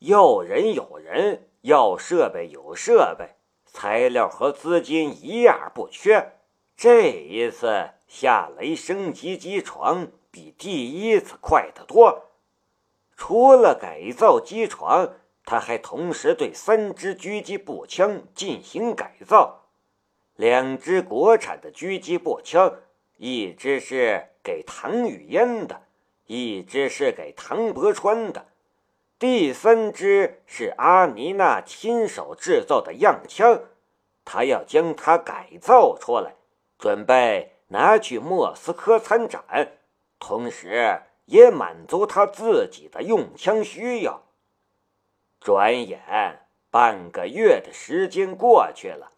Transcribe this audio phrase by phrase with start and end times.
[0.00, 6.32] 要人有人，要设备有设备，材料和资金一样不缺。
[6.74, 12.30] 这一次夏雷升级机床比第一次快得多。
[13.14, 19.66] 除了改造机床，他还同时对三支狙击步枪进行改造。
[20.36, 22.74] 两支国产的狙击步枪，
[23.18, 25.82] 一支是给唐雨嫣的，
[26.24, 28.46] 一支是给唐伯川的，
[29.20, 33.64] 第三支是阿妮娜亲手制造的样枪，
[34.24, 36.36] 他要将它改造出来。
[36.78, 39.72] 准备拿去莫斯科参展，
[40.18, 44.22] 同时也满足他自己的用枪需要。
[45.38, 49.12] 转眼半个月的时间过去了，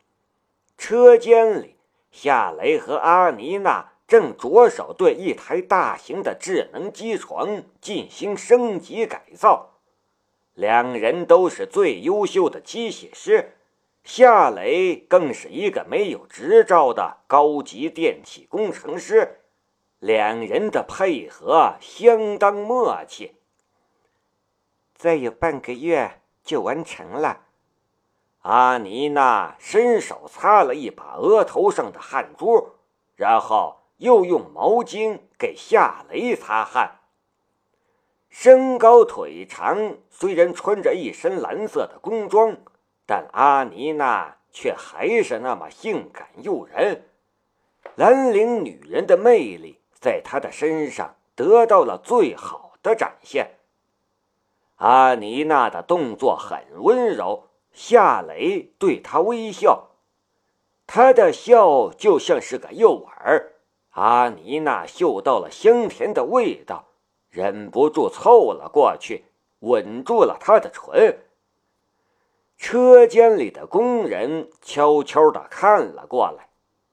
[0.77, 1.77] 车间里，
[2.11, 9.69] 夏雷和阿妮娜正着手对一台大型的智能机床进行升级改造。
[10.55, 13.57] 两人都是最优秀的机械师。
[14.05, 19.39] 夏雷更是一个没有执照的高级电气工程师，
[20.01, 23.37] 两人的配合相当默契。
[24.97, 27.43] 再有半个月就完成了。
[28.41, 32.71] 阿妮娜伸手擦了一把额头上的汗珠，
[33.15, 37.02] 然后又用毛巾给夏雷擦汗。
[38.35, 42.57] 身高腿长，虽然穿着一身蓝色的工装。
[43.05, 47.05] 但阿妮娜却还是那么性感诱人，
[47.97, 53.59] 蓝领女人的魅力在她的身上得到了最好的展现。
[54.77, 59.91] 阿妮娜的动作很温柔，夏雷对她微笑，
[60.87, 63.49] 她的笑就像是个诱饵。
[63.91, 66.87] 阿妮娜嗅到了香甜的味道，
[67.33, 69.25] 忍不住凑了过去，
[69.61, 71.19] 吻住了她的唇。
[72.59, 76.51] 车间里的工人悄悄地看了过来，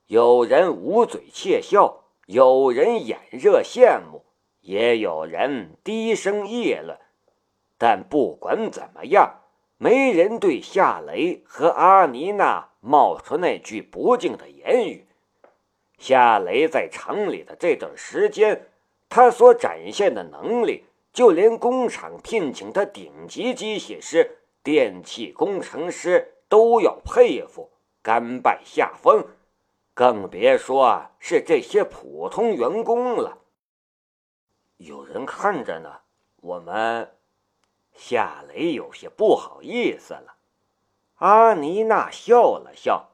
[0.07, 4.23] 有人捂嘴窃笑，有人眼热羡慕，
[4.61, 6.97] 也有人低声议论。
[7.78, 9.41] 但不管怎么样，
[9.78, 15.05] 没人对夏雷和阿妮娜冒出那句不敬的言语。
[15.97, 18.69] 夏雷在厂里的这段时间，
[19.09, 24.38] 他所展现的能力，就连工厂聘请的顶级机械师。
[24.62, 27.72] 电气工程师都要佩服，
[28.03, 29.25] 甘拜下风，
[29.94, 33.40] 更别说是这些普通员工了。
[34.78, 36.02] 有人看着呢，
[36.41, 37.16] 我们
[37.94, 40.36] 夏雷有些不好意思了。
[41.16, 43.09] 阿妮娜笑了笑：“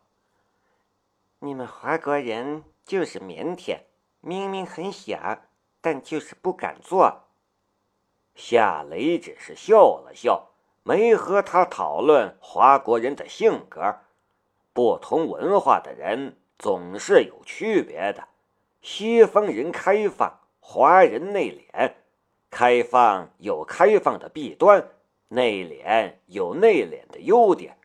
[1.40, 3.80] 你们华国人就是腼腆，
[4.20, 5.42] 明明很想，
[5.86, 7.28] 但就是不敢做。”
[8.34, 10.48] 夏雷只是笑了笑。
[10.88, 14.02] 没和他讨论华国人的性格，
[14.72, 18.28] 不同文化的人总是有区别的。
[18.82, 21.94] 西方人开放，华人内敛。
[22.52, 24.88] 开放有开放的弊端，
[25.30, 27.80] 内敛有内敛的优点，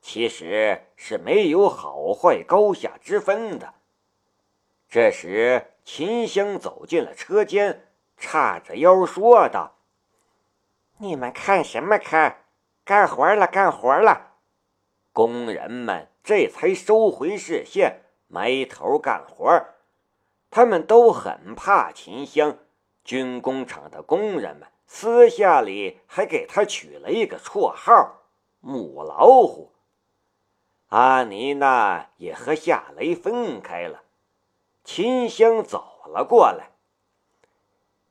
[0.00, 3.74] 其实是没有好坏高下之分的。
[4.88, 9.76] 这时，秦香走进了车间，叉着腰说道
[10.98, 12.44] ：“你们看什么看？”
[12.84, 14.32] 干活了，干活了！
[15.12, 19.68] 工人们这才收回视线，埋头干活。
[20.50, 22.58] 他们都很怕秦香，
[23.02, 28.22] 军工厂的工人们私下里还给他取了一个绰号
[28.60, 29.72] “母老虎”。
[30.88, 34.03] 阿妮娜也和夏雷分开了，
[34.84, 36.72] 秦香走了过来。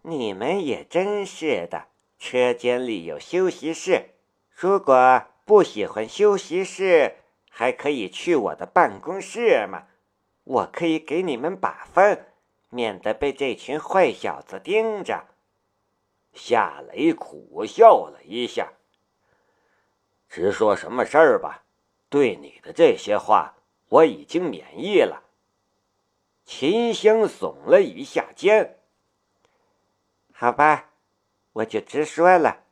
[0.02, 1.86] 你们也真是的，
[2.18, 4.10] 车间里有休息室。
[4.50, 7.18] 如果不喜欢休息室，
[7.50, 9.84] 还可以去我的办公室嘛？
[10.44, 12.34] 我可以给你们把分，
[12.70, 15.26] 免得被这群坏小子盯着。
[16.34, 18.74] 夏雷苦笑了一下，
[20.28, 21.64] 直说什么事儿吧。
[22.10, 23.56] 对你的这些话，
[23.90, 25.23] 我已经免疫了。
[26.46, 28.80] 秦香耸了一下肩。
[30.32, 30.90] 好吧，
[31.54, 32.64] 我就直说了。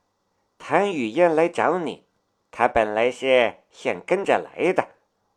[0.58, 2.06] 谭雨嫣来找你，
[2.52, 4.90] 她本来是想跟着来的，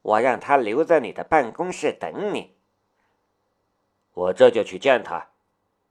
[0.02, 2.56] 我让她留在你的办公室等你。
[4.12, 5.30] 我这就去见她。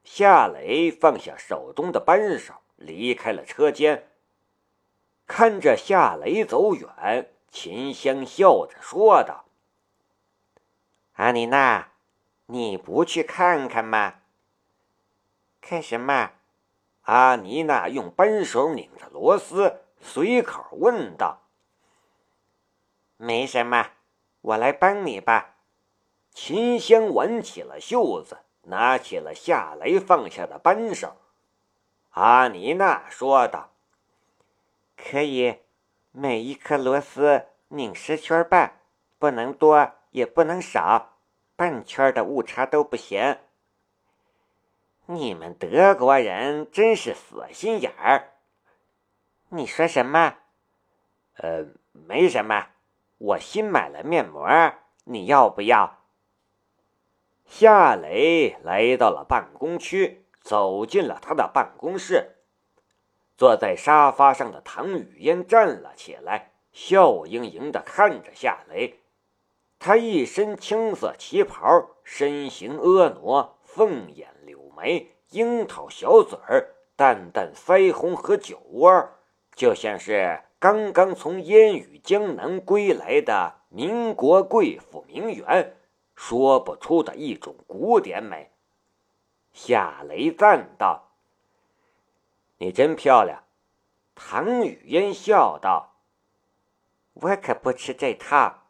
[0.03, 4.09] 夏雷放下手中的扳手，离开了车间。
[5.25, 9.45] 看着夏雷走远，秦香笑着说道
[11.15, 11.92] ：“阿妮娜，
[12.45, 14.15] 你不去看看吗？
[15.61, 16.31] 看什么？”
[17.03, 21.41] 阿妮娜用扳手拧着螺丝，随口问道
[23.17, 23.91] ：“没什么，
[24.41, 25.55] 我来帮你吧。”
[26.33, 31.17] 秦香挽起了袖子，拿起了夏雷放下的扳手。
[32.11, 33.71] 阿妮娜说道
[34.97, 35.59] ：“可以，
[36.11, 38.79] 每一颗螺丝拧十圈半，
[39.19, 41.12] 不能多，也不能少，
[41.55, 43.37] 半圈的误差都不行。”
[45.05, 48.31] 你们德国人真是死心眼儿。
[49.49, 50.37] 你说什么？
[51.35, 52.69] 呃，没什么。
[53.17, 54.47] 我新买了面膜，
[55.03, 55.99] 你要不要？
[57.45, 62.37] 夏雷来到了办公区，走进了他的办公室。
[63.37, 69.02] 坐在沙发上的唐雨嫣站了起来，笑盈盈的看着夏雷。
[69.85, 79.09] 他一身青色旗袍，身形婀娜，凤眼柳眉，樱桃小嘴儿，淡淡腮红和酒窝，
[79.53, 85.75] 就像是刚刚从烟雨江南归来的民国贵妇名媛。
[86.15, 88.51] 说不出的一种古典美。
[89.51, 91.09] 夏雷赞道
[92.57, 93.43] ：“你真漂亮。”
[94.15, 95.97] 唐雨嫣笑道
[97.15, 98.61] ：“我可不吃这套。”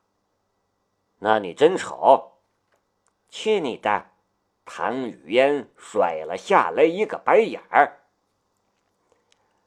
[1.24, 2.34] 那你真丑。
[3.30, 4.08] 去你的！
[4.66, 8.02] 唐雨嫣甩了夏雷一个白眼儿。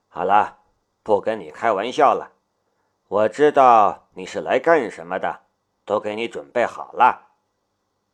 [0.09, 0.59] 好了，
[1.03, 2.33] 不跟你开玩笑了。
[3.09, 5.41] 我知道你是来干什么的，
[5.87, 7.29] 都给你准备好了。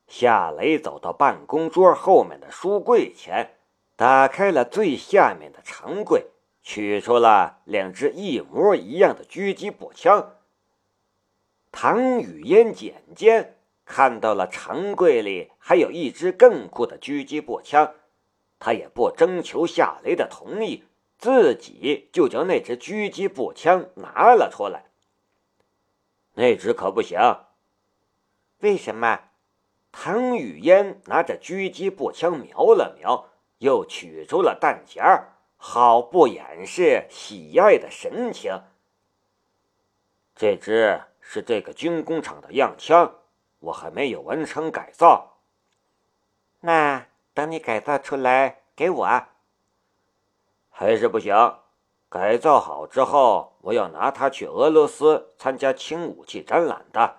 [0.07, 3.57] 夏雷走到办公桌后面的书柜前，
[3.97, 6.29] 打开了最下面的长柜，
[6.63, 10.37] 取出了两支一模一样的狙击步枪。
[11.73, 17.95] 唐雨嫣眼尖，看到了长柜里还有一支更酷的狙击步枪，
[18.61, 20.85] 他也不征求夏雷的同意，
[21.19, 24.85] 自己就将那支狙击步枪拿了出来。
[26.35, 27.19] 那支可不行，
[28.61, 29.21] 为什么？
[29.91, 38.63] 唐雨嫣拿着狙击步枪瞄了瞄，又取出了弹夹，好不掩饰喜爱的神情。
[40.35, 41.03] 这支
[41.35, 43.11] 是这个军工厂的样枪，
[43.61, 45.39] 我还没有完成改造。
[46.61, 49.23] 那等你改造出来给我，
[50.69, 51.35] 还是不行。
[52.11, 57.17] 改造好之后，我要拿它去俄罗斯参加轻武器展览的。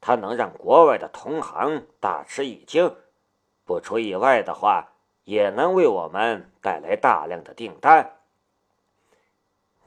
[0.00, 2.94] 它能让国外的同行大吃一惊，
[3.64, 4.92] 不出意外的话，
[5.24, 8.18] 也能为我们带来大量的订单。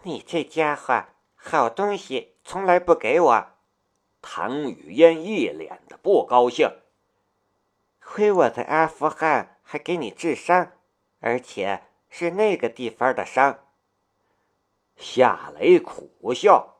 [0.03, 1.05] 你这家伙，
[1.37, 3.50] 好东西从来不给我！
[4.21, 6.69] 唐雨嫣一脸的不高兴。
[7.99, 10.71] 亏我在阿富汗还给你治伤，
[11.19, 13.59] 而且是那个地方的伤。
[14.95, 16.77] 夏雷苦笑：“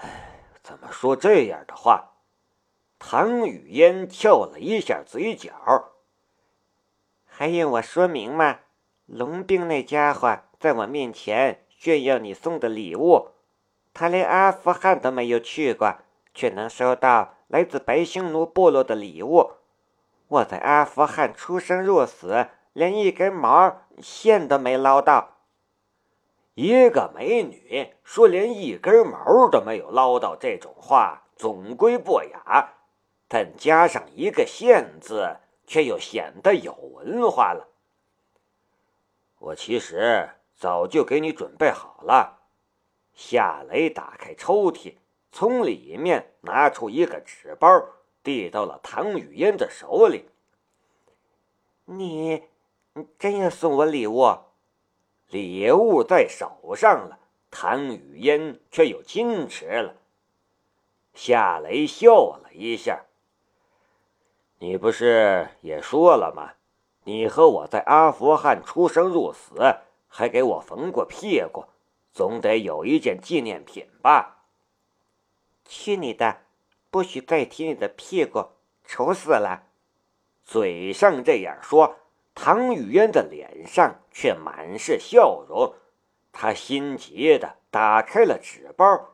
[0.00, 2.12] 哎，怎么说这样的话？”
[3.02, 5.92] 唐雨嫣翘了一下嘴角，
[7.24, 8.60] 还用我说明吗？
[9.06, 13.30] 龙兵那家伙在我面前炫耀你送的礼物，
[13.92, 15.96] 他连阿富汗都没有去过，
[16.34, 19.52] 却能收到来自白匈奴部落的礼物。
[20.28, 25.38] 我在阿富汗出生入死，连一根毛线都没捞到。
[26.54, 32.74] 一个美女说连一根毛都没有捞到，这种话总归不雅。
[33.26, 37.68] 但加上一个“线”字，却又显得有文化了。
[39.38, 42.40] 我其实早就给你准备好了。
[43.14, 44.96] 夏雷打开抽屉，
[45.32, 47.68] 从里面拿出一个纸包，
[48.22, 50.28] 递到了唐雨嫣的手里。
[51.84, 52.42] 你，
[53.18, 54.36] 真要送我礼物？
[55.28, 57.18] 礼物在手上了，
[57.50, 59.94] 唐雨嫣却又矜持了。
[61.14, 63.04] 夏雷笑了一下。
[64.58, 66.52] 你不是也说了吗？
[67.04, 69.54] 你和我在阿富汗出生入死，
[70.06, 71.64] 还给我缝过屁股，
[72.12, 74.39] 总得有一件纪念品吧？
[75.70, 76.38] 去你的！
[76.90, 78.48] 不许再提你的屁股，
[78.84, 79.68] 丑死了！
[80.44, 81.94] 嘴上这样说，
[82.34, 85.72] 唐雨嫣的脸上却满是笑容。
[86.32, 89.10] 她心急的打开了纸包，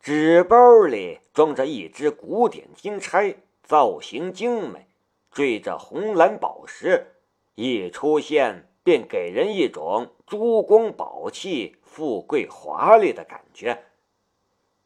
[0.00, 3.36] 纸包里装着一只古典金钗。
[3.62, 4.86] 造型精美，
[5.32, 7.16] 缀着红蓝宝石，
[7.56, 13.82] 一出现便给人一种珠光宝气、富贵华丽的感觉。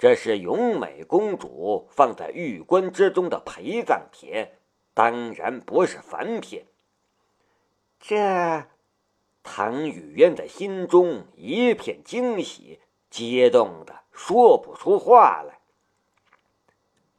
[0.00, 4.48] 这是永美公主放在玉棺之中的陪葬品，
[4.94, 6.64] 当然不是凡品。
[8.00, 8.64] 这，
[9.42, 12.80] 唐雨嫣的心中一片惊喜。
[13.10, 15.58] 激动的说不出话来。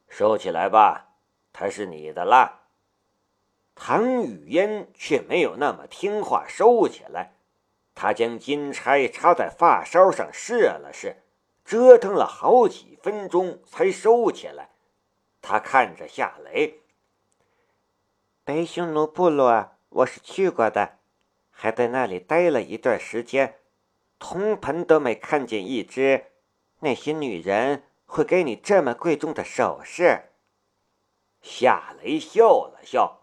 [0.08, 1.10] 收起来吧，
[1.52, 2.62] 它是你的啦。
[3.76, 7.34] 唐雨嫣却没有那么听话，收起来。
[7.94, 11.18] 他将金钗插在发梢上试了试，
[11.64, 14.70] 折腾了好几分钟才收起来。
[15.40, 16.80] 他看着夏雷，
[18.44, 20.98] 白匈奴部落我是去过的，
[21.50, 23.58] 还在那里待了一段时间，
[24.18, 26.26] 铜盆都没看见一只。
[26.80, 30.30] 那些女人会给你这么贵重的首饰？
[31.40, 33.22] 夏雷笑了笑。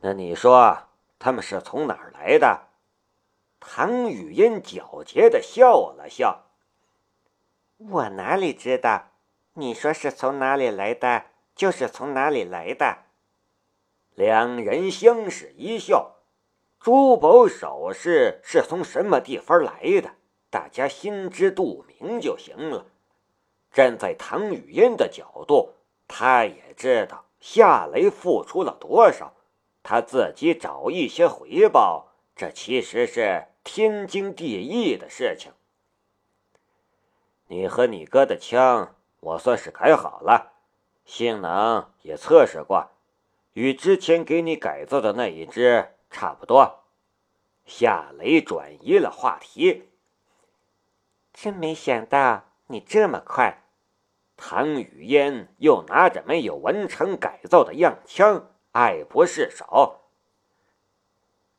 [0.00, 2.68] 那你说他们是从哪儿来的？
[3.60, 6.44] 唐雨嫣狡黠的笑了笑。
[7.76, 9.10] 我哪里知道？
[9.54, 12.98] 你说是从哪里来的，就是从哪里来的。
[14.14, 16.12] 两人相视一笑。
[16.78, 20.12] 珠宝首饰是从什么地方来的，
[20.50, 22.86] 大家心知肚明就行了。
[23.72, 25.72] 站在唐雨嫣的角度，
[26.06, 29.34] 她也知道夏雷付出了多少。
[29.82, 35.52] 他自己找一些回报，这其实是天经地义的事情。
[37.46, 40.52] 你和你哥的枪，我算是改好了，
[41.04, 42.90] 性能也测试过，
[43.52, 46.84] 与之前给你改造的那一只差不多。
[47.66, 49.90] 夏雷转移了话题，
[51.32, 53.62] 真没想到你这么快。
[54.36, 58.50] 唐雨嫣又拿着没有完成改造的样枪。
[58.72, 60.00] 爱不释手。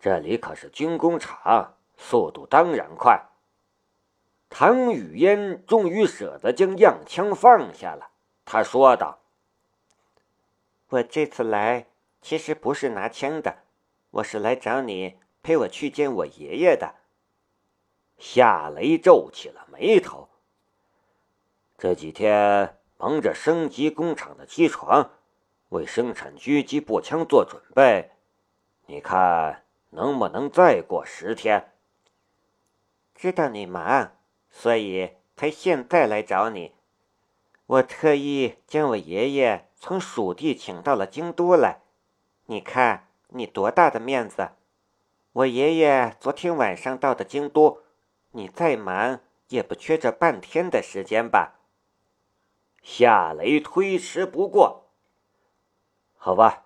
[0.02, 3.30] 这里可是军工厂，速度当然快。
[4.50, 8.12] 唐雨嫣终于舍得将样枪放下了，
[8.46, 9.20] 他说道
[10.90, 11.88] ：“我这次来
[12.22, 13.64] 其实不是拿枪的，
[14.12, 16.96] 我是来找你陪我去见我爷爷的。”
[18.18, 20.30] 夏雷皱起了眉头。
[21.78, 25.12] 这几天忙着升级工厂的机床。
[25.70, 28.12] 为生产狙击步枪做准备，
[28.86, 31.74] 你看能不能再过十天？
[33.16, 34.15] 知道你忙，
[34.58, 36.72] 所以才现在来找你。
[37.66, 41.82] 我特意将我爷爷从蜀地请到了京都来。
[42.46, 44.52] 你看你多大的面子！
[45.34, 47.82] 我爷爷昨天晚上到的京都，
[48.32, 49.20] 你再忙
[49.50, 51.60] 也不缺这半天的时间吧？
[52.82, 54.86] 夏雷推迟不过。
[56.16, 56.64] 好吧，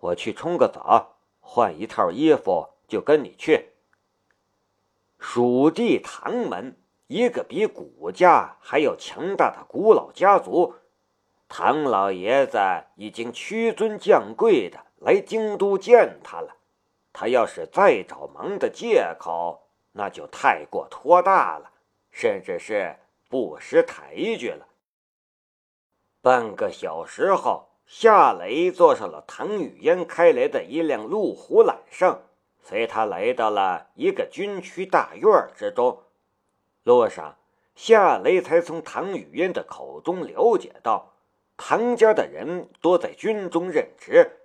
[0.00, 3.68] 我去冲个澡，换一套衣服就跟你去。
[5.20, 6.76] 蜀地唐门，
[7.08, 10.74] 一个比古家还要强大的古老家族，
[11.48, 12.58] 唐老爷子
[12.94, 16.56] 已经屈尊降贵的来京都见他了。
[17.12, 21.70] 他要是再找忙的借口，那就太过托大了，
[22.10, 22.96] 甚至是
[23.28, 24.68] 不识抬举了。
[26.22, 27.66] 半个小时后。
[27.90, 32.20] 夏雷坐上了唐雨嫣开来的一辆路虎揽胜，
[32.60, 36.02] 随他来到了一个军区大院之中。
[36.84, 37.36] 路上，
[37.74, 41.14] 夏雷才从唐雨嫣的口中了解到，
[41.56, 44.38] 唐家的人多在军中任职，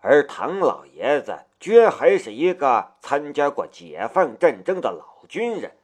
[0.00, 5.76] 而唐老爷子居然还是一个参加过解放战争的老军人，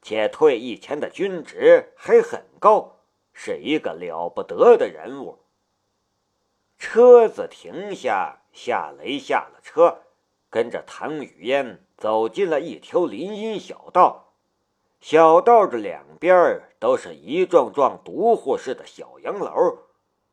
[0.00, 3.00] 且退役前的军职还很高，
[3.32, 5.38] 是一个了不得的人物。
[6.78, 10.02] 车子停下，夏雷下了车，
[10.50, 14.21] 跟着唐雨嫣走进了一条林荫小道。
[15.02, 19.78] 小道的两边都是一幢幢独户式的小洋楼，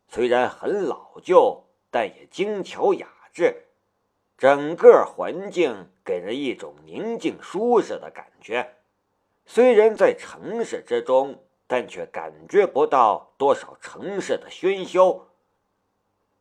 [0.07, 3.65] 虽然很老旧，但也精巧雅致。
[4.37, 8.75] 整个环境给人一种宁静舒适的感觉。
[9.47, 15.25] 虽然在城市之中，但却感觉不到多少城市的喧嚣。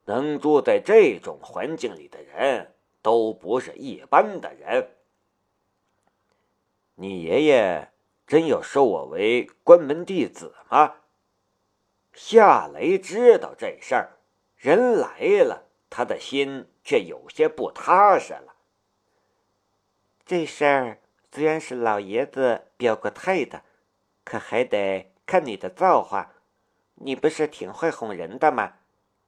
[0.04, 4.90] 能住在这种环境里的人都不是一般的人。
[6.94, 7.90] 你爷爷
[8.28, 10.96] 真要收我为关门弟子吗？
[12.12, 14.18] 夏雷知道这事儿，
[14.54, 18.54] 人来了，他的心却有些不踏实了。
[20.26, 20.98] 这事儿
[21.32, 23.62] 虽然是老爷子表个态的，
[24.24, 26.34] 可还得看你的造化。
[26.96, 28.74] 你不是挺会哄人的吗？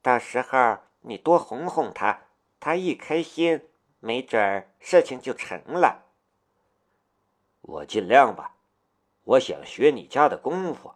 [0.02, 2.24] 到时候你多哄哄他，
[2.58, 3.66] 他一开心，
[4.00, 6.04] 没准儿事情就成了。
[7.62, 8.56] 我尽量吧，
[9.24, 10.94] 我想学你家的功夫，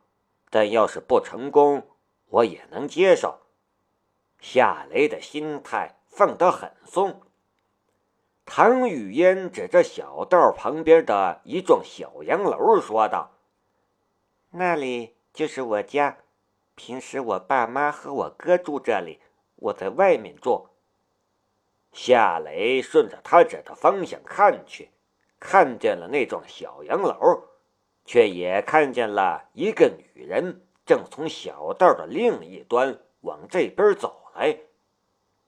[0.51, 1.87] 但要是不成功，
[2.29, 3.41] 我也能接受。
[4.41, 7.23] 夏雷的心态放得很松。
[8.45, 13.33] 唐雨嫣指着小道旁边的一幢小洋楼说道
[14.53, 16.19] ：“那里就是我家。
[16.75, 19.21] 平时我爸妈和我哥住这里，
[19.57, 20.69] 我在外面住。
[21.93, 24.91] 夏雷顺着他指的方向看去，
[25.39, 27.45] 看见了那幢小洋楼，
[28.05, 34.59] 却也看见了一个女人正从小道的另一端往这边走来。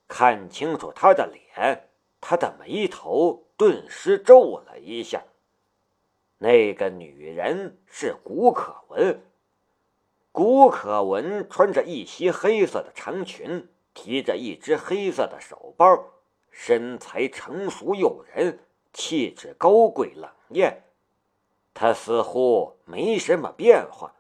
[0.09, 1.89] 看清楚她的脸，
[2.21, 5.25] 他的眉头顿时皱了一下。
[6.39, 9.21] 那个女人是古可文。
[10.33, 16.05] 古可文穿着一袭黑色的长裙，提着一只黑色的手包，
[16.51, 18.59] 身材成熟诱人，
[18.93, 20.83] 气质高贵冷艳。
[21.79, 24.15] 他似乎没什么变化，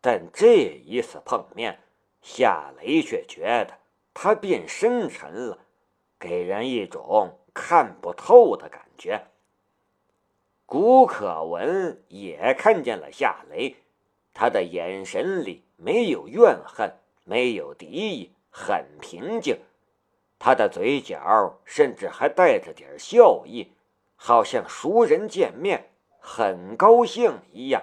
[0.00, 1.80] 但这一次碰面，
[2.22, 3.74] 夏雷却觉得
[4.14, 5.58] 他变深沉了，
[6.20, 9.26] 给人一种看不透的感觉。
[10.64, 13.74] 古可文也看见了夏雷。
[14.32, 19.58] 他的眼神里没有怨恨，没有敌意，很平静。
[20.38, 23.72] 他的嘴角甚至还带着点笑意，
[24.14, 25.90] 好像熟人见面
[26.26, 27.82] 很高兴一样。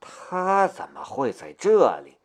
[0.00, 2.16] 他怎么会在这里？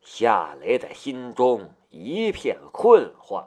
[0.00, 3.44] 夏雷的心中一片困惑。